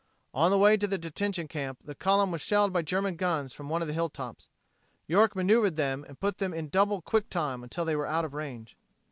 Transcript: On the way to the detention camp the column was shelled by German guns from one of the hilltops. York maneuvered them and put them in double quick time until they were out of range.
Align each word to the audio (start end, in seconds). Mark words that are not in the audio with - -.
On 0.33 0.49
the 0.49 0.57
way 0.57 0.77
to 0.77 0.87
the 0.87 0.97
detention 0.97 1.47
camp 1.47 1.77
the 1.85 1.93
column 1.93 2.31
was 2.31 2.41
shelled 2.41 2.73
by 2.73 2.81
German 2.81 3.17
guns 3.17 3.53
from 3.53 3.69
one 3.69 3.83
of 3.83 3.87
the 3.87 3.93
hilltops. 3.93 4.49
York 5.05 5.35
maneuvered 5.35 5.75
them 5.75 6.03
and 6.07 6.19
put 6.19 6.39
them 6.39 6.55
in 6.55 6.69
double 6.69 7.03
quick 7.03 7.29
time 7.29 7.61
until 7.61 7.85
they 7.85 7.95
were 7.95 8.07
out 8.07 8.25
of 8.25 8.33
range. 8.33 8.75